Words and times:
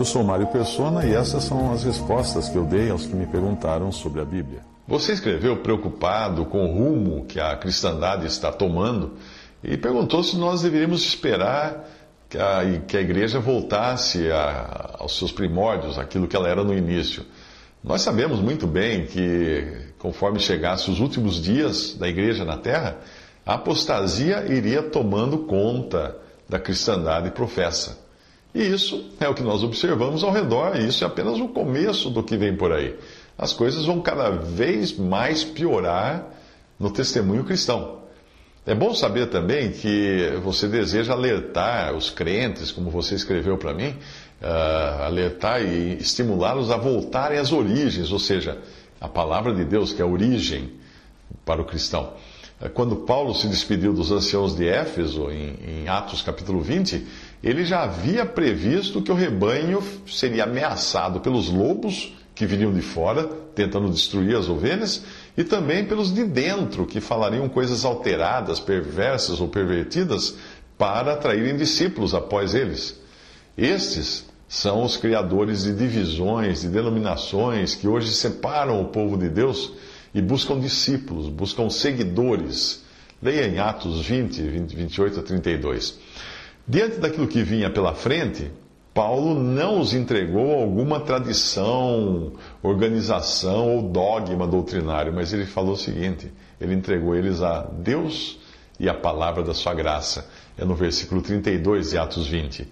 Eu 0.00 0.04
sou 0.06 0.24
Mário 0.24 0.46
Persona 0.46 1.04
e 1.04 1.12
essas 1.12 1.44
são 1.44 1.74
as 1.74 1.84
respostas 1.84 2.48
que 2.48 2.56
eu 2.56 2.64
dei 2.64 2.88
aos 2.88 3.04
que 3.04 3.14
me 3.14 3.26
perguntaram 3.26 3.92
sobre 3.92 4.22
a 4.22 4.24
Bíblia. 4.24 4.62
Você 4.88 5.12
escreveu 5.12 5.58
preocupado 5.58 6.46
com 6.46 6.64
o 6.64 6.72
rumo 6.72 7.26
que 7.26 7.38
a 7.38 7.54
cristandade 7.54 8.26
está 8.26 8.50
tomando 8.50 9.18
e 9.62 9.76
perguntou 9.76 10.24
se 10.24 10.38
nós 10.38 10.62
deveríamos 10.62 11.04
esperar 11.04 11.86
que 12.30 12.38
a, 12.38 12.80
que 12.88 12.96
a 12.96 13.00
igreja 13.02 13.40
voltasse 13.40 14.32
a, 14.32 14.96
aos 15.00 15.18
seus 15.18 15.32
primórdios, 15.32 15.98
aquilo 15.98 16.26
que 16.26 16.34
ela 16.34 16.48
era 16.48 16.64
no 16.64 16.72
início. 16.72 17.26
Nós 17.84 18.00
sabemos 18.00 18.40
muito 18.40 18.66
bem 18.66 19.04
que, 19.04 19.70
conforme 19.98 20.40
chegasse 20.40 20.90
os 20.90 20.98
últimos 20.98 21.42
dias 21.42 21.92
da 21.92 22.08
igreja 22.08 22.42
na 22.42 22.56
terra, 22.56 22.96
a 23.44 23.52
apostasia 23.52 24.46
iria 24.50 24.82
tomando 24.82 25.40
conta 25.40 26.16
da 26.48 26.58
cristandade 26.58 27.30
professa. 27.32 28.08
E 28.54 28.62
isso 28.62 29.10
é 29.20 29.28
o 29.28 29.34
que 29.34 29.42
nós 29.42 29.62
observamos 29.62 30.24
ao 30.24 30.32
redor, 30.32 30.76
e 30.76 30.86
isso 30.86 31.04
é 31.04 31.06
apenas 31.06 31.38
o 31.38 31.48
começo 31.48 32.10
do 32.10 32.22
que 32.22 32.36
vem 32.36 32.56
por 32.56 32.72
aí. 32.72 32.96
As 33.38 33.52
coisas 33.52 33.86
vão 33.86 34.00
cada 34.00 34.30
vez 34.30 34.96
mais 34.96 35.44
piorar 35.44 36.26
no 36.78 36.90
testemunho 36.90 37.44
cristão. 37.44 38.00
É 38.66 38.74
bom 38.74 38.94
saber 38.94 39.26
também 39.26 39.70
que 39.70 40.38
você 40.42 40.68
deseja 40.68 41.12
alertar 41.12 41.94
os 41.94 42.10
crentes, 42.10 42.70
como 42.70 42.90
você 42.90 43.14
escreveu 43.14 43.56
para 43.56 43.72
mim, 43.72 43.96
uh, 44.42 45.02
alertar 45.04 45.62
e 45.62 45.94
estimulá-los 45.94 46.70
a 46.70 46.76
voltarem 46.76 47.38
às 47.38 47.52
origens, 47.52 48.12
ou 48.12 48.18
seja, 48.18 48.58
a 49.00 49.08
palavra 49.08 49.54
de 49.54 49.64
Deus, 49.64 49.92
que 49.92 50.02
é 50.02 50.04
a 50.04 50.08
origem 50.08 50.72
para 51.44 51.62
o 51.62 51.64
cristão. 51.64 52.12
Quando 52.74 52.94
Paulo 52.94 53.34
se 53.34 53.48
despediu 53.48 53.94
dos 53.94 54.12
anciãos 54.12 54.54
de 54.54 54.68
Éfeso, 54.68 55.30
em, 55.30 55.56
em 55.66 55.88
Atos 55.88 56.20
capítulo 56.20 56.60
20, 56.60 57.06
ele 57.42 57.64
já 57.64 57.82
havia 57.82 58.26
previsto 58.26 59.00
que 59.00 59.10
o 59.10 59.14
rebanho 59.14 59.82
seria 60.06 60.44
ameaçado 60.44 61.20
pelos 61.20 61.48
lobos 61.48 62.14
que 62.34 62.46
viriam 62.46 62.72
de 62.72 62.82
fora, 62.82 63.24
tentando 63.54 63.90
destruir 63.90 64.36
as 64.36 64.48
ovelhas, 64.48 65.02
e 65.36 65.44
também 65.44 65.84
pelos 65.84 66.12
de 66.12 66.24
dentro, 66.24 66.86
que 66.86 67.00
falariam 67.00 67.48
coisas 67.48 67.84
alteradas, 67.84 68.58
perversas 68.58 69.40
ou 69.40 69.48
pervertidas, 69.48 70.36
para 70.78 71.12
atraírem 71.12 71.56
discípulos 71.56 72.14
após 72.14 72.54
eles. 72.54 72.98
Estes 73.56 74.24
são 74.48 74.82
os 74.82 74.96
criadores 74.96 75.64
de 75.64 75.74
divisões, 75.74 76.62
de 76.62 76.68
denominações, 76.68 77.74
que 77.74 77.86
hoje 77.86 78.10
separam 78.12 78.80
o 78.80 78.86
povo 78.86 79.18
de 79.18 79.28
Deus 79.28 79.72
e 80.14 80.22
buscam 80.22 80.58
discípulos, 80.58 81.28
buscam 81.28 81.68
seguidores. 81.68 82.82
Leia 83.22 83.46
em 83.46 83.58
Atos 83.58 84.00
20, 84.06 84.40
20 84.40 84.76
28 84.76 85.20
a 85.20 85.22
32. 85.22 85.98
Diante 86.66 86.98
daquilo 86.98 87.26
que 87.26 87.42
vinha 87.42 87.70
pela 87.70 87.94
frente, 87.94 88.50
Paulo 88.92 89.40
não 89.40 89.80
os 89.80 89.94
entregou 89.94 90.52
a 90.52 90.62
alguma 90.62 91.00
tradição, 91.00 92.32
organização 92.62 93.76
ou 93.76 93.82
dogma 93.82 94.46
doutrinário, 94.46 95.12
mas 95.12 95.32
ele 95.32 95.46
falou 95.46 95.72
o 95.72 95.76
seguinte: 95.76 96.30
ele 96.60 96.74
entregou 96.74 97.14
eles 97.14 97.40
a 97.40 97.62
Deus 97.62 98.38
e 98.78 98.88
a 98.88 98.94
palavra 98.94 99.42
da 99.42 99.54
sua 99.54 99.74
graça. 99.74 100.28
É 100.58 100.64
no 100.64 100.74
versículo 100.74 101.22
32 101.22 101.90
de 101.90 101.98
Atos 101.98 102.26
20. 102.26 102.66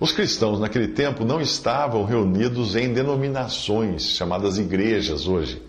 Os 0.00 0.12
cristãos 0.12 0.60
naquele 0.60 0.88
tempo 0.88 1.24
não 1.24 1.40
estavam 1.40 2.04
reunidos 2.04 2.76
em 2.76 2.92
denominações, 2.92 4.10
chamadas 4.10 4.56
igrejas 4.56 5.26
hoje. 5.26 5.60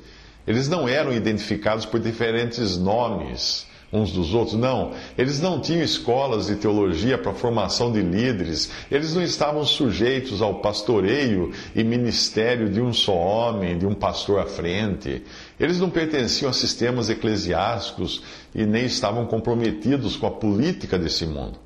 Eles 0.47 0.69
não 0.69 0.87
eram 0.87 1.11
identificados 1.11 1.85
por 1.85 1.99
diferentes 1.99 2.77
nomes 2.77 3.67
uns 3.91 4.11
dos 4.11 4.33
outros. 4.33 4.57
Não, 4.57 4.93
eles 5.17 5.39
não 5.39 5.59
tinham 5.59 5.83
escolas 5.83 6.47
de 6.47 6.55
teologia 6.55 7.17
para 7.17 7.33
formação 7.33 7.91
de 7.91 8.01
líderes, 8.01 8.71
eles 8.89 9.13
não 9.13 9.21
estavam 9.21 9.65
sujeitos 9.65 10.41
ao 10.41 10.55
pastoreio 10.61 11.51
e 11.75 11.83
ministério 11.83 12.69
de 12.69 12.81
um 12.81 12.93
só 12.93 13.13
homem, 13.13 13.77
de 13.77 13.85
um 13.85 13.93
pastor 13.93 14.39
à 14.39 14.45
frente. 14.45 15.23
Eles 15.59 15.79
não 15.79 15.89
pertenciam 15.89 16.49
a 16.49 16.53
sistemas 16.53 17.09
eclesiásticos 17.09 18.21
e 18.53 18.65
nem 18.65 18.85
estavam 18.85 19.25
comprometidos 19.25 20.15
com 20.15 20.27
a 20.27 20.31
política 20.31 20.97
desse 20.97 21.25
mundo, 21.25 21.57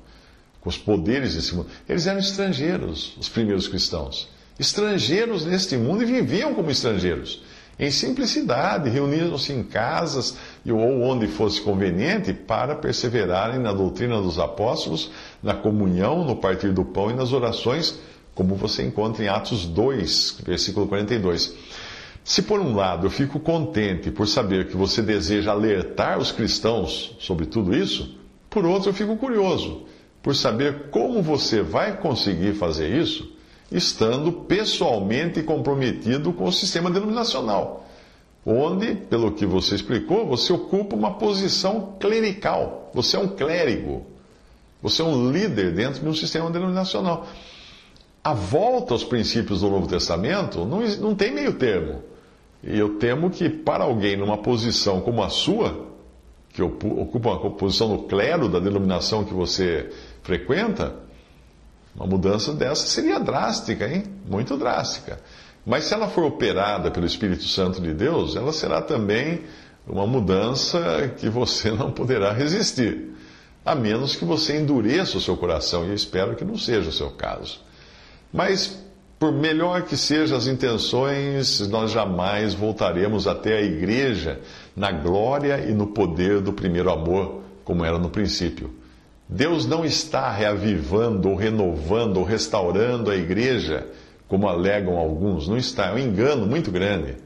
com 0.60 0.68
os 0.68 0.78
poderes 0.78 1.34
desse 1.34 1.54
mundo. 1.54 1.68
Eles 1.88 2.06
eram 2.06 2.18
estrangeiros, 2.18 3.16
os 3.18 3.28
primeiros 3.28 3.68
cristãos. 3.68 4.28
Estrangeiros 4.58 5.44
neste 5.44 5.76
mundo 5.76 6.02
e 6.02 6.06
viviam 6.06 6.54
como 6.54 6.70
estrangeiros 6.70 7.42
em 7.78 7.90
simplicidade, 7.90 8.88
reuniram-se 8.88 9.52
em 9.52 9.62
casas 9.62 10.36
ou 10.68 11.02
onde 11.02 11.26
fosse 11.26 11.60
conveniente 11.60 12.32
para 12.32 12.76
perseverarem 12.76 13.58
na 13.58 13.72
doutrina 13.72 14.20
dos 14.20 14.38
apóstolos, 14.38 15.10
na 15.42 15.54
comunhão, 15.54 16.24
no 16.24 16.36
partir 16.36 16.72
do 16.72 16.84
pão 16.84 17.10
e 17.10 17.14
nas 17.14 17.32
orações, 17.32 17.98
como 18.34 18.54
você 18.54 18.84
encontra 18.84 19.24
em 19.24 19.28
Atos 19.28 19.66
2, 19.66 20.42
versículo 20.44 20.86
42. 20.86 21.54
Se 22.22 22.42
por 22.42 22.60
um 22.60 22.74
lado 22.74 23.06
eu 23.06 23.10
fico 23.10 23.38
contente 23.40 24.10
por 24.10 24.26
saber 24.26 24.68
que 24.68 24.76
você 24.76 25.02
deseja 25.02 25.50
alertar 25.50 26.18
os 26.18 26.32
cristãos 26.32 27.16
sobre 27.18 27.44
tudo 27.44 27.76
isso, 27.76 28.16
por 28.48 28.64
outro 28.64 28.90
eu 28.90 28.94
fico 28.94 29.16
curioso 29.16 29.82
por 30.22 30.34
saber 30.34 30.88
como 30.90 31.20
você 31.20 31.60
vai 31.60 31.98
conseguir 31.98 32.54
fazer 32.54 32.88
isso 32.88 33.33
estando 33.70 34.32
pessoalmente 34.32 35.42
comprometido 35.42 36.32
com 36.32 36.44
o 36.44 36.52
sistema 36.52 36.90
denominacional, 36.90 37.86
onde, 38.44 38.94
pelo 38.94 39.32
que 39.32 39.46
você 39.46 39.74
explicou, 39.74 40.26
você 40.26 40.52
ocupa 40.52 40.94
uma 40.94 41.14
posição 41.14 41.94
clerical. 41.98 42.90
Você 42.94 43.16
é 43.16 43.20
um 43.20 43.28
clérigo. 43.28 44.04
Você 44.82 45.00
é 45.00 45.04
um 45.04 45.30
líder 45.30 45.72
dentro 45.72 46.02
de 46.02 46.08
um 46.08 46.14
sistema 46.14 46.50
denominacional. 46.50 47.26
A 48.22 48.34
volta 48.34 48.92
aos 48.92 49.04
princípios 49.04 49.60
do 49.60 49.70
Novo 49.70 49.86
Testamento 49.86 50.64
não, 50.64 50.80
não 50.80 51.14
tem 51.14 51.32
meio 51.32 51.54
termo. 51.54 52.02
E 52.62 52.78
eu 52.78 52.98
temo 52.98 53.30
que 53.30 53.48
para 53.48 53.84
alguém 53.84 54.16
numa 54.16 54.38
posição 54.38 55.00
como 55.00 55.22
a 55.22 55.28
sua, 55.28 55.88
que 56.50 56.62
ocupa 56.62 57.30
uma 57.30 57.50
posição 57.50 57.88
no 57.88 58.04
clero 58.04 58.48
da 58.48 58.58
denominação 58.58 59.24
que 59.24 59.34
você 59.34 59.90
frequenta, 60.22 60.94
uma 61.94 62.06
mudança 62.06 62.52
dessa 62.52 62.86
seria 62.86 63.20
drástica, 63.20 63.86
hein? 63.86 64.04
Muito 64.28 64.56
drástica. 64.56 65.20
Mas 65.64 65.84
se 65.84 65.94
ela 65.94 66.08
for 66.08 66.24
operada 66.24 66.90
pelo 66.90 67.06
Espírito 67.06 67.44
Santo 67.44 67.80
de 67.80 67.94
Deus, 67.94 68.36
ela 68.36 68.52
será 68.52 68.82
também 68.82 69.42
uma 69.86 70.06
mudança 70.06 71.12
que 71.16 71.28
você 71.28 71.70
não 71.72 71.90
poderá 71.90 72.32
resistir. 72.32 73.12
A 73.64 73.74
menos 73.74 74.14
que 74.14 74.24
você 74.24 74.58
endureça 74.58 75.16
o 75.16 75.20
seu 75.20 75.36
coração, 75.36 75.84
e 75.84 75.88
eu 75.88 75.94
espero 75.94 76.36
que 76.36 76.44
não 76.44 76.58
seja 76.58 76.90
o 76.90 76.92
seu 76.92 77.10
caso. 77.10 77.60
Mas, 78.30 78.78
por 79.18 79.32
melhor 79.32 79.82
que 79.82 79.96
sejam 79.96 80.36
as 80.36 80.46
intenções, 80.46 81.66
nós 81.68 81.90
jamais 81.90 82.52
voltaremos 82.52 83.26
até 83.26 83.56
a 83.56 83.62
igreja 83.62 84.40
na 84.76 84.92
glória 84.92 85.64
e 85.66 85.72
no 85.72 85.86
poder 85.86 86.40
do 86.40 86.52
primeiro 86.52 86.90
amor, 86.90 87.42
como 87.64 87.84
era 87.84 87.98
no 87.98 88.10
princípio. 88.10 88.83
Deus 89.28 89.66
não 89.66 89.84
está 89.84 90.30
reavivando, 90.30 91.30
ou 91.30 91.36
renovando, 91.36 92.18
ou 92.18 92.24
restaurando 92.24 93.10
a 93.10 93.16
igreja, 93.16 93.86
como 94.28 94.48
alegam 94.48 94.96
alguns. 94.96 95.48
Não 95.48 95.56
está, 95.56 95.86
é 95.86 95.94
um 95.94 95.98
engano 95.98 96.46
muito 96.46 96.70
grande. 96.70 97.16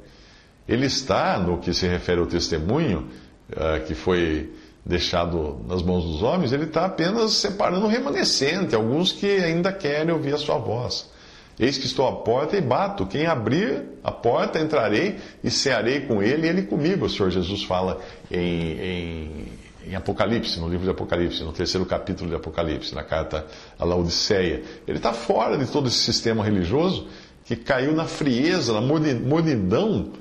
Ele 0.68 0.86
está, 0.86 1.38
no 1.38 1.58
que 1.58 1.72
se 1.72 1.86
refere 1.86 2.20
ao 2.20 2.26
testemunho, 2.26 3.08
uh, 3.50 3.84
que 3.86 3.94
foi 3.94 4.52
deixado 4.84 5.60
nas 5.68 5.82
mãos 5.82 6.04
dos 6.04 6.22
homens, 6.22 6.52
ele 6.52 6.64
está 6.64 6.86
apenas 6.86 7.32
separando 7.32 7.84
o 7.84 7.88
remanescente, 7.88 8.74
alguns 8.74 9.12
que 9.12 9.26
ainda 9.26 9.72
querem 9.72 10.12
ouvir 10.12 10.34
a 10.34 10.38
sua 10.38 10.56
voz. 10.56 11.10
Eis 11.58 11.76
que 11.76 11.86
estou 11.86 12.06
à 12.06 12.12
porta 12.12 12.56
e 12.56 12.60
bato. 12.60 13.04
Quem 13.04 13.26
abrir 13.26 13.82
a 14.02 14.12
porta, 14.12 14.60
entrarei 14.60 15.18
e 15.42 15.50
cearei 15.50 16.02
com 16.02 16.22
ele 16.22 16.46
e 16.46 16.48
ele 16.48 16.62
comigo. 16.62 17.06
O 17.06 17.10
Senhor 17.10 17.30
Jesus 17.30 17.64
fala 17.64 18.00
em, 18.30 18.38
em 18.38 19.48
em 19.86 19.94
Apocalipse, 19.94 20.58
no 20.60 20.68
livro 20.68 20.84
de 20.84 20.90
Apocalipse, 20.90 21.42
no 21.42 21.52
terceiro 21.52 21.86
capítulo 21.86 22.30
de 22.30 22.36
Apocalipse, 22.36 22.94
na 22.94 23.02
carta 23.02 23.46
à 23.78 23.84
Laodiceia. 23.84 24.62
Ele 24.86 24.98
está 24.98 25.12
fora 25.12 25.56
de 25.56 25.66
todo 25.66 25.88
esse 25.88 25.98
sistema 25.98 26.44
religioso 26.44 27.06
que 27.44 27.56
caiu 27.56 27.94
na 27.94 28.04
frieza, 28.04 28.72
na 28.72 28.80
mornidão 28.80 30.12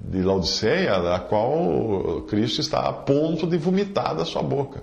de 0.00 0.22
Laodiceia, 0.22 1.14
a 1.14 1.20
qual 1.20 2.22
Cristo 2.28 2.60
está 2.60 2.88
a 2.88 2.92
ponto 2.92 3.46
de 3.46 3.58
vomitar 3.58 4.14
da 4.14 4.24
sua 4.24 4.42
boca. 4.42 4.82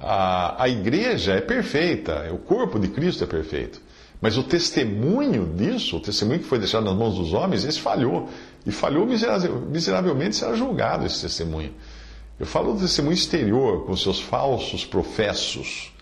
A, 0.00 0.64
a 0.64 0.68
igreja 0.68 1.34
é 1.34 1.40
perfeita, 1.40 2.28
o 2.32 2.38
corpo 2.38 2.78
de 2.78 2.88
Cristo 2.88 3.22
é 3.22 3.26
perfeito. 3.26 3.80
Mas 4.20 4.36
o 4.36 4.42
testemunho 4.42 5.46
disso, 5.54 5.98
o 5.98 6.00
testemunho 6.00 6.40
que 6.40 6.46
foi 6.46 6.58
deixado 6.58 6.84
nas 6.84 6.94
mãos 6.94 7.14
dos 7.14 7.32
homens, 7.32 7.64
esse 7.64 7.80
falhou. 7.80 8.28
E 8.66 8.72
falhou 8.72 9.06
miseravelmente, 9.06 10.36
será 10.36 10.54
julgado 10.54 11.04
esse 11.04 11.20
testemunho. 11.20 11.72
Eu 12.38 12.46
falo 12.46 12.72
do 12.72 12.80
testemunho 12.80 13.14
exterior, 13.14 13.84
com 13.84 13.96
seus 13.96 14.20
falsos 14.20 14.84
professos, 14.84 15.92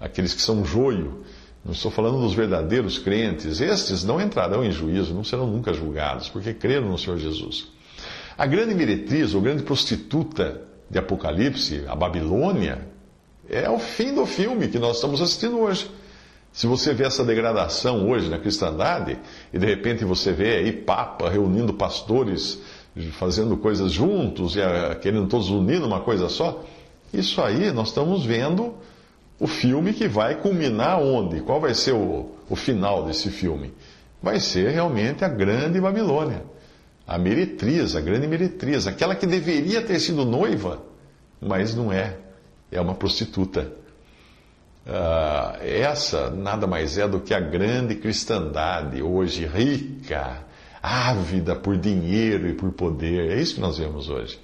aqueles 0.00 0.32
que 0.32 0.40
são 0.40 0.64
joio. 0.64 1.22
Não 1.64 1.72
estou 1.72 1.90
falando 1.90 2.20
dos 2.20 2.32
verdadeiros 2.32 2.98
crentes. 2.98 3.60
Estes 3.60 4.02
não 4.02 4.20
entrarão 4.20 4.64
em 4.64 4.72
juízo, 4.72 5.14
não 5.14 5.22
serão 5.22 5.46
nunca 5.46 5.72
julgados, 5.72 6.28
porque 6.28 6.54
creram 6.54 6.88
no 6.88 6.98
Senhor 6.98 7.18
Jesus. 7.18 7.68
A 8.36 8.46
grande 8.46 8.74
meretriz, 8.74 9.34
ou 9.34 9.42
grande 9.42 9.62
prostituta 9.62 10.62
de 10.88 10.98
Apocalipse, 10.98 11.84
a 11.86 11.94
Babilônia, 11.94 12.88
é 13.48 13.68
o 13.68 13.78
fim 13.78 14.14
do 14.14 14.24
filme 14.24 14.68
que 14.68 14.78
nós 14.78 14.96
estamos 14.96 15.20
assistindo 15.20 15.58
hoje. 15.58 15.90
Se 16.52 16.66
você 16.66 16.92
vê 16.92 17.04
essa 17.04 17.24
degradação 17.24 18.08
hoje 18.10 18.28
na 18.28 18.38
cristandade, 18.38 19.18
e 19.52 19.58
de 19.58 19.66
repente 19.66 20.04
você 20.04 20.32
vê 20.32 20.56
aí 20.56 20.72
Papa 20.72 21.30
reunindo 21.30 21.72
pastores, 21.72 22.60
fazendo 23.12 23.56
coisas 23.56 23.90
juntos, 23.90 24.56
e 24.56 24.62
ah, 24.62 24.94
querendo 25.00 25.26
todos 25.26 25.50
unir 25.50 25.80
numa 25.80 26.00
coisa 26.00 26.28
só, 26.28 26.62
isso 27.12 27.40
aí 27.40 27.72
nós 27.72 27.88
estamos 27.88 28.24
vendo 28.24 28.74
o 29.38 29.46
filme 29.46 29.92
que 29.92 30.06
vai 30.06 30.36
culminar 30.36 31.00
onde? 31.00 31.40
Qual 31.40 31.60
vai 31.60 31.74
ser 31.74 31.92
o, 31.92 32.30
o 32.48 32.56
final 32.56 33.04
desse 33.04 33.30
filme? 33.30 33.72
Vai 34.22 34.38
ser 34.38 34.70
realmente 34.70 35.24
a 35.24 35.28
grande 35.28 35.80
Babilônia. 35.80 36.44
A 37.06 37.18
meretriz, 37.18 37.96
a 37.96 38.00
grande 38.00 38.28
meretriz, 38.28 38.86
aquela 38.86 39.16
que 39.16 39.26
deveria 39.26 39.82
ter 39.82 39.98
sido 39.98 40.24
noiva, 40.24 40.80
mas 41.40 41.74
não 41.74 41.92
é. 41.92 42.16
É 42.70 42.80
uma 42.80 42.94
prostituta. 42.94 43.72
Uh, 44.86 45.62
essa 45.62 46.30
nada 46.30 46.66
mais 46.66 46.96
é 46.96 47.06
do 47.06 47.20
que 47.20 47.34
a 47.34 47.40
grande 47.40 47.96
cristandade, 47.96 49.02
hoje 49.02 49.46
rica, 49.46 50.44
ávida 50.82 51.54
por 51.54 51.76
dinheiro 51.76 52.48
e 52.48 52.54
por 52.54 52.72
poder. 52.72 53.30
É 53.30 53.40
isso 53.40 53.54
que 53.54 53.60
nós 53.60 53.78
vemos 53.78 54.08
hoje. 54.08 54.38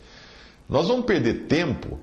Nós 0.69 0.87
vamos 0.87 1.05
perder 1.05 1.47
tempo 1.47 1.99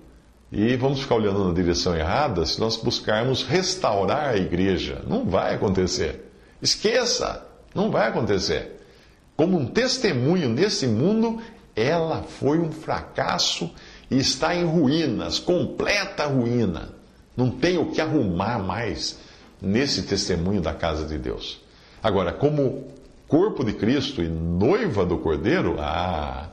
e 0.52 0.76
vamos 0.76 1.02
ficar 1.02 1.16
olhando 1.16 1.48
na 1.48 1.54
direção 1.54 1.96
errada 1.96 2.46
se 2.46 2.60
nós 2.60 2.76
buscarmos 2.76 3.44
restaurar 3.44 4.30
a 4.30 4.38
igreja. 4.38 5.02
Não 5.08 5.26
vai 5.26 5.56
acontecer. 5.56 6.32
Esqueça, 6.62 7.46
não 7.74 7.90
vai 7.90 8.10
acontecer. 8.10 8.82
Como 9.38 9.58
um 9.58 9.66
testemunho 9.66 10.50
nesse 10.50 10.88
mundo, 10.88 11.42
ela 11.76 12.24
foi 12.24 12.60
um 12.60 12.72
fracasso 12.72 13.70
e 14.10 14.18
está 14.18 14.56
em 14.56 14.66
ruínas, 14.66 15.40
completa 15.40 16.26
ruína. 16.26 16.90
Não 17.36 17.50
tem 17.50 17.78
o 17.78 17.92
que 17.92 18.00
arrumar 18.00 18.60
mais 18.60 19.20
nesse 19.62 20.04
testemunho 20.04 20.62
da 20.62 20.74
casa 20.74 21.06
de 21.06 21.18
Deus. 21.18 21.62
Agora, 22.02 22.32
como 22.32 22.88
corpo 23.28 23.64
de 23.64 23.74
Cristo 23.74 24.22
e 24.22 24.28
noiva 24.28 25.06
do 25.06 25.18
Cordeiro, 25.18 25.76
ah, 25.80 26.50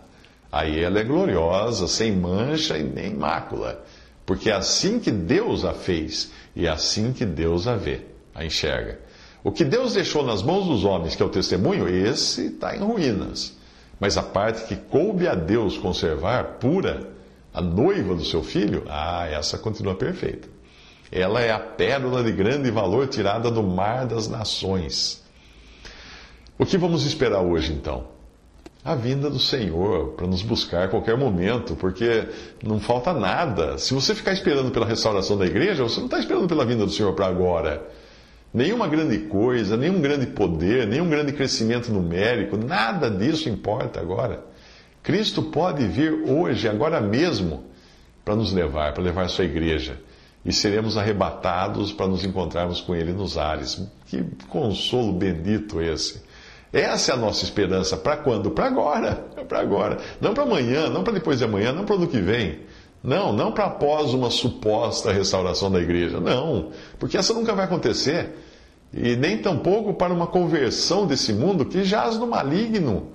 aí 0.50 0.82
ela 0.82 1.00
é 1.00 1.04
gloriosa, 1.04 1.86
sem 1.86 2.12
mancha 2.12 2.78
e 2.78 2.82
nem 2.82 3.14
mácula. 3.14 3.84
Porque 4.24 4.50
é 4.50 4.54
assim 4.54 4.98
que 4.98 5.10
Deus 5.10 5.64
a 5.64 5.74
fez 5.74 6.32
e 6.54 6.66
é 6.66 6.70
assim 6.70 7.12
que 7.12 7.24
Deus 7.24 7.66
a 7.66 7.76
vê, 7.76 8.02
a 8.34 8.44
enxerga. 8.44 9.00
O 9.44 9.50
que 9.50 9.64
Deus 9.64 9.94
deixou 9.94 10.24
nas 10.24 10.42
mãos 10.42 10.66
dos 10.66 10.84
homens, 10.84 11.16
que 11.16 11.22
é 11.22 11.26
o 11.26 11.30
testemunho, 11.30 11.88
esse 11.88 12.46
está 12.46 12.76
em 12.76 12.80
ruínas. 12.80 13.56
Mas 13.98 14.16
a 14.16 14.22
parte 14.22 14.66
que 14.66 14.76
coube 14.76 15.26
a 15.26 15.34
Deus 15.34 15.76
conservar 15.76 16.58
pura, 16.58 17.10
a 17.52 17.60
noiva 17.60 18.14
do 18.14 18.24
seu 18.24 18.42
filho, 18.42 18.84
ah, 18.88 19.26
essa 19.28 19.58
continua 19.58 19.94
perfeita. 19.94 20.48
Ela 21.10 21.42
é 21.42 21.50
a 21.50 21.58
pérola 21.58 22.22
de 22.22 22.32
grande 22.32 22.70
valor 22.70 23.06
tirada 23.08 23.50
do 23.50 23.62
mar 23.62 24.06
das 24.06 24.28
nações. 24.28 25.21
O 26.62 26.64
que 26.64 26.78
vamos 26.78 27.04
esperar 27.04 27.40
hoje 27.40 27.72
então? 27.72 28.04
a 28.84 28.94
vinda 28.94 29.28
do 29.28 29.40
Senhor 29.40 30.10
para 30.10 30.28
nos 30.28 30.42
buscar 30.42 30.84
a 30.84 30.88
qualquer 30.88 31.16
momento, 31.16 31.74
porque 31.74 32.28
não 32.62 32.78
falta 32.78 33.12
nada. 33.12 33.78
Se 33.78 33.92
você 33.92 34.14
ficar 34.14 34.32
esperando 34.32 34.70
pela 34.70 34.86
restauração 34.86 35.36
da 35.36 35.44
igreja, 35.44 35.82
você 35.82 35.98
não 35.98 36.06
está 36.06 36.20
esperando 36.20 36.46
pela 36.46 36.64
vinda 36.64 36.84
do 36.84 36.92
Senhor 36.92 37.12
para 37.14 37.26
agora. 37.26 37.84
Nenhuma 38.54 38.86
grande 38.86 39.18
coisa, 39.18 39.76
nenhum 39.76 40.00
grande 40.00 40.26
poder, 40.26 40.86
nenhum 40.86 41.08
grande 41.10 41.32
crescimento 41.32 41.92
numérico, 41.92 42.56
nada 42.56 43.10
disso 43.10 43.48
importa 43.48 43.98
agora. 43.98 44.44
Cristo 45.02 45.42
pode 45.42 45.84
vir 45.88 46.12
hoje, 46.12 46.68
agora 46.68 47.00
mesmo, 47.00 47.64
para 48.24 48.36
nos 48.36 48.52
levar, 48.52 48.94
para 48.94 49.02
levar 49.02 49.24
a 49.24 49.28
sua 49.28 49.46
igreja. 49.46 49.98
E 50.44 50.52
seremos 50.52 50.96
arrebatados 50.96 51.92
para 51.92 52.06
nos 52.06 52.24
encontrarmos 52.24 52.80
com 52.80 52.94
Ele 52.94 53.12
nos 53.12 53.36
ares. 53.36 53.84
Que 54.06 54.24
consolo 54.48 55.12
bendito 55.12 55.80
esse! 55.80 56.30
Essa 56.72 57.12
é 57.12 57.14
a 57.14 57.18
nossa 57.18 57.44
esperança. 57.44 57.96
Para 57.96 58.16
quando? 58.16 58.50
Para 58.50 58.66
agora. 58.66 59.26
Para 59.46 59.60
agora. 59.60 59.98
Não 60.20 60.32
para 60.32 60.44
amanhã, 60.44 60.88
não 60.88 61.04
para 61.04 61.12
depois 61.12 61.38
de 61.38 61.44
amanhã, 61.44 61.72
não 61.72 61.84
para 61.84 61.94
o 61.94 61.98
ano 61.98 62.08
que 62.08 62.20
vem. 62.20 62.60
Não, 63.02 63.32
não 63.32 63.52
para 63.52 63.64
após 63.64 64.14
uma 64.14 64.30
suposta 64.30 65.12
restauração 65.12 65.70
da 65.70 65.80
igreja. 65.80 66.20
Não, 66.20 66.70
porque 66.98 67.18
essa 67.18 67.34
nunca 67.34 67.52
vai 67.54 67.66
acontecer. 67.66 68.36
E 68.92 69.16
nem 69.16 69.38
tampouco 69.38 69.94
para 69.94 70.12
uma 70.12 70.26
conversão 70.26 71.06
desse 71.06 71.32
mundo 71.32 71.64
que 71.64 71.84
jaz 71.84 72.16
no 72.16 72.26
maligno. 72.26 73.12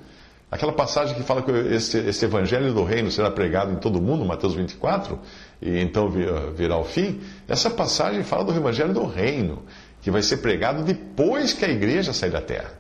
Aquela 0.50 0.72
passagem 0.72 1.16
que 1.16 1.24
fala 1.24 1.42
que 1.42 1.52
esse, 1.52 1.98
esse 1.98 2.26
evangelho 2.26 2.74
do 2.74 2.84
reino 2.84 3.12
será 3.12 3.30
pregado 3.30 3.74
em 3.74 3.76
todo 3.76 3.98
o 4.00 4.02
mundo, 4.02 4.24
Mateus 4.24 4.54
24, 4.54 5.20
e 5.62 5.80
então 5.80 6.10
virá 6.56 6.78
o 6.78 6.86
fim. 6.86 7.20
Essa 7.48 7.70
passagem 7.70 8.24
fala 8.24 8.46
do 8.46 8.54
evangelho 8.54 8.94
do 8.94 9.06
reino, 9.06 9.64
que 10.02 10.10
vai 10.10 10.22
ser 10.22 10.38
pregado 10.38 10.84
depois 10.84 11.52
que 11.52 11.66
a 11.66 11.70
igreja 11.70 12.14
sair 12.14 12.32
da 12.32 12.40
terra. 12.40 12.77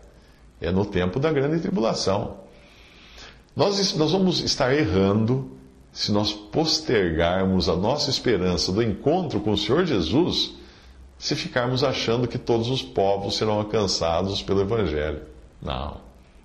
É 0.60 0.72
no 0.72 0.86
tempo 0.86 1.20
da 1.20 1.32
grande 1.32 1.62
tribulação. 1.62 2.38
Nós, 3.56 3.96
nós 3.96 4.12
vamos 4.12 4.40
estar 4.42 4.74
errando 4.74 5.52
se 5.92 6.12
nós 6.12 6.32
postergarmos 6.32 7.68
a 7.68 7.76
nossa 7.76 8.12
esperança 8.12 8.72
do 8.72 8.84
encontro 8.84 9.40
com 9.40 9.52
o 9.52 9.58
Senhor 9.58 9.84
Jesus, 9.84 10.54
se 11.18 11.36
ficarmos 11.36 11.84
achando 11.84 12.28
que 12.28 12.38
todos 12.38 12.70
os 12.70 12.84
povos 12.84 13.36
serão 13.36 13.54
alcançados 13.54 14.44
pelo 14.44 14.62
Evangelho. 14.62 15.22
Não. 15.60 15.98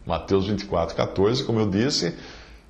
Mateus 0.07 0.47
24, 0.47 0.97
14, 0.97 1.45
como 1.45 1.61
eu 1.61 1.69
disse, 1.69 2.15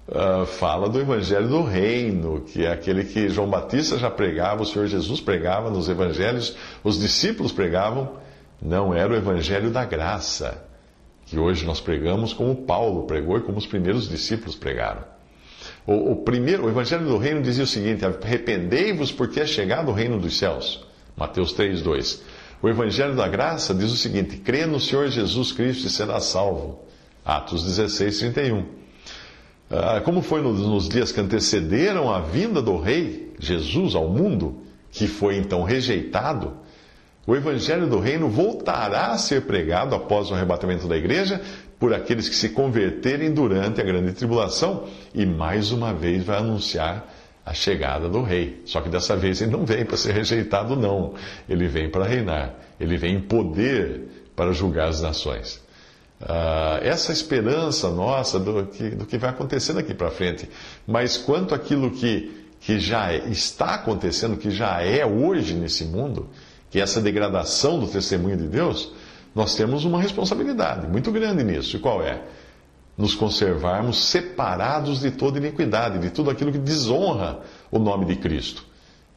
uh, 0.09 0.45
fala 0.45 0.89
do 0.89 1.01
Evangelho 1.01 1.49
do 1.49 1.63
Reino, 1.63 2.41
que 2.41 2.65
é 2.65 2.73
aquele 2.73 3.05
que 3.05 3.29
João 3.29 3.49
Batista 3.49 3.97
já 3.97 4.11
pregava, 4.11 4.63
o 4.63 4.67
Senhor 4.67 4.89
Jesus 4.89 5.21
pregava 5.21 5.71
nos 5.71 5.89
Evangelhos, 5.89 6.57
os 6.83 6.99
discípulos 6.99 7.53
pregavam, 7.53 8.15
não 8.61 8.93
era 8.93 9.13
o 9.13 9.17
Evangelho 9.17 9.71
da 9.71 9.85
graça 9.85 10.72
que 11.33 11.39
hoje 11.39 11.65
nós 11.65 11.81
pregamos 11.81 12.35
como 12.35 12.55
Paulo 12.55 13.07
pregou 13.07 13.39
e 13.39 13.41
como 13.41 13.57
os 13.57 13.65
primeiros 13.65 14.07
discípulos 14.07 14.55
pregaram. 14.55 15.03
O, 15.87 16.13
o 16.13 16.17
primeiro, 16.17 16.67
o 16.67 16.69
Evangelho 16.69 17.07
do 17.07 17.17
Reino 17.17 17.41
dizia 17.41 17.65
o 17.65 17.67
seguinte: 17.67 18.05
arrependei-vos 18.05 19.11
porque 19.11 19.41
é 19.41 19.47
chegado 19.47 19.89
o 19.89 19.95
reino 19.95 20.21
dos 20.21 20.37
céus. 20.37 20.85
Mateus 21.17 21.55
3, 21.55 21.81
2. 21.81 22.23
O 22.61 22.69
Evangelho 22.69 23.17
da 23.17 23.27
Graça 23.27 23.73
diz 23.73 23.91
o 23.91 23.97
seguinte: 23.97 24.37
crê 24.37 24.67
no 24.67 24.79
Senhor 24.79 25.09
Jesus 25.09 25.53
Cristo 25.53 25.87
e 25.87 25.91
será 25.91 26.21
salvo. 26.21 26.85
Atos 27.25 27.65
16, 27.65 28.19
31. 28.19 28.67
Ah, 29.71 30.03
como 30.05 30.21
foi 30.21 30.43
nos 30.43 30.87
dias 30.87 31.13
que 31.13 31.21
antecederam 31.21 32.13
a 32.13 32.21
vinda 32.21 32.61
do 32.61 32.77
Rei 32.77 33.33
Jesus 33.39 33.95
ao 33.95 34.07
mundo, 34.07 34.59
que 34.91 35.07
foi 35.07 35.39
então 35.39 35.63
rejeitado, 35.63 36.59
o 37.27 37.37
evangelho 37.37 37.87
do 37.87 38.01
reino 38.01 38.29
voltará 38.29 39.09
a 39.09 39.19
ser 39.19 39.43
pregado 39.43 39.95
após 39.95 40.31
o 40.31 40.35
arrebatamento 40.35 40.89
da 40.89 40.97
igreja 40.97 41.41
por 41.79 41.95
aqueles 41.95 42.29
que 42.29 42.35
se 42.35 42.49
converterem 42.49 43.33
durante 43.33 43.81
a 43.81 43.85
grande 43.85 44.13
tribulação 44.13 44.85
e 45.15 45.25
mais 45.25 45.71
uma 45.71 45.93
vez 45.93 46.25
vai 46.25 46.39
anunciar 46.39 47.07
a 47.45 47.53
chegada 47.53 48.09
do 48.09 48.23
rei. 48.23 48.63
Só 48.65 48.81
que 48.81 48.89
dessa 48.89 49.17
vez 49.17 49.41
ele 49.41 49.51
não 49.51 49.65
vem 49.65 49.85
para 49.85 49.97
ser 49.97 50.13
rejeitado, 50.13 50.77
não. 50.77 51.15
Ele 51.49 51.67
vem 51.67 51.91
para 51.91 52.05
reinar. 52.05 52.55
Ele 52.79 52.97
vem 52.97 53.17
em 53.17 53.21
poder 53.21 54.31
para 54.35 54.53
julgar 54.53 54.89
as 54.89 55.01
nações. 55.01 55.57
Uh, 56.21 56.79
essa 56.83 57.13
esperança 57.13 57.91
nossa 57.91 58.39
do 58.39 58.67
que, 58.67 58.91
do 58.91 59.05
que 59.05 59.19
vai 59.19 59.31
acontecer 59.31 59.73
daqui 59.73 59.93
para 59.93 60.11
frente. 60.11 60.49
Mas 60.87 61.17
quanto 61.17 61.53
àquilo 61.53 61.91
que, 61.91 62.47
que 62.61 62.79
já 62.79 63.13
está 63.13 63.75
acontecendo, 63.75 64.37
que 64.37 64.51
já 64.51 64.81
é 64.81 65.05
hoje 65.05 65.55
nesse 65.55 65.85
mundo, 65.85 66.31
que 66.73 66.81
é 66.81 66.83
essa 66.83 67.03
degradação 67.03 67.79
do 67.79 67.87
testemunho 67.87 68.35
de 68.35 68.49
Deus, 68.49 68.91
nós 69.35 69.55
temos 69.55 69.85
uma 69.85 70.01
responsabilidade 70.01 70.87
muito 70.89 71.13
grande 71.13 71.45
nisso. 71.45 71.77
E 71.77 71.79
qual 71.79 72.03
é? 72.03 72.23
Nos 72.97 73.15
conservarmos 73.15 74.07
separados 74.07 75.01
de 75.01 75.11
toda 75.11 75.39
iniquidade, 75.39 75.99
de 75.99 76.09
tudo 76.09 76.31
aquilo 76.31 76.51
que 76.51 76.57
desonra 76.57 77.41
o 77.71 77.79
nome 77.79 78.07
de 78.07 78.17
Cristo. 78.17 78.65